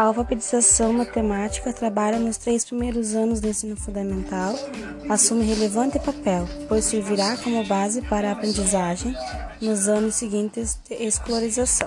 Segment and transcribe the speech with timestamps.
[0.00, 4.54] A alfabetização matemática trabalha nos três primeiros anos do ensino fundamental,
[5.10, 9.14] assume relevante papel, pois servirá como base para a aprendizagem
[9.60, 11.86] nos anos seguintes de escolarização.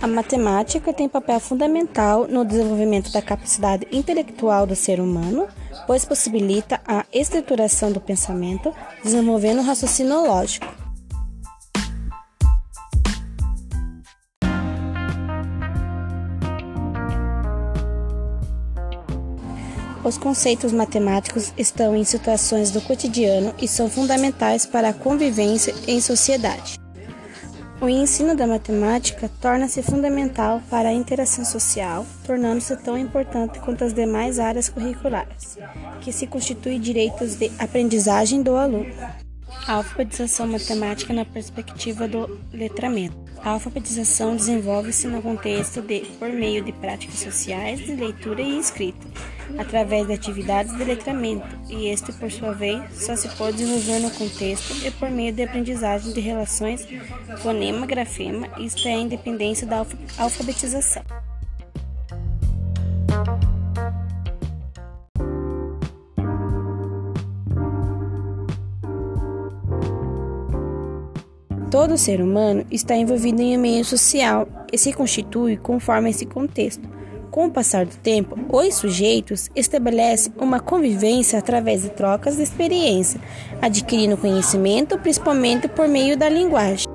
[0.00, 5.48] A matemática tem papel fundamental no desenvolvimento da capacidade intelectual do ser humano,
[5.84, 8.72] pois possibilita a estruturação do pensamento,
[9.02, 10.83] desenvolvendo o raciocínio lógico.
[20.04, 25.98] Os conceitos matemáticos estão em situações do cotidiano e são fundamentais para a convivência em
[25.98, 26.78] sociedade.
[27.80, 33.94] O ensino da matemática torna-se fundamental para a interação social, tornando-se tão importante quanto as
[33.94, 35.56] demais áreas curriculares,
[36.02, 38.94] que se constituem direitos de aprendizagem do aluno.
[39.66, 43.16] A alfabetização matemática na perspectiva do letramento.
[43.42, 49.06] A alfabetização desenvolve-se no contexto de por meio de práticas sociais de leitura e escrita,
[49.58, 54.10] através de atividades de letramento, e este, por sua vez, só se pode desenvolver no
[54.10, 56.86] contexto e por meio de aprendizagem de relações
[57.38, 59.84] fonema-grafema, isto é, a independência da
[60.18, 61.02] alfabetização.
[71.74, 76.93] Todo ser humano está envolvido em um meio social e se constitui conforme esse contexto.
[77.34, 83.20] Com o passar do tempo, os sujeitos estabelecem uma convivência através de trocas de experiência,
[83.60, 86.86] adquirindo conhecimento principalmente por meio da linguagem.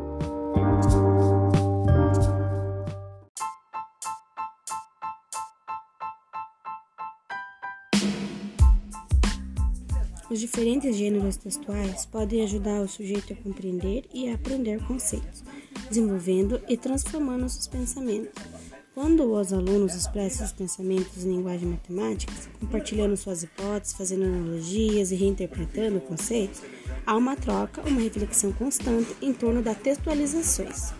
[10.32, 15.44] Os diferentes gêneros textuais podem ajudar o sujeito a compreender e a aprender conceitos,
[15.90, 18.79] desenvolvendo e transformando seus pensamentos.
[19.02, 25.16] Quando os alunos expressam seus pensamentos em linguagem matemática, compartilhando suas hipóteses, fazendo analogias e
[25.16, 26.62] reinterpretando conceitos,
[27.06, 30.92] há uma troca, uma reflexão constante em torno das textualizações.